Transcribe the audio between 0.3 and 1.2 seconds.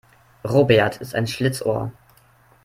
Robert ist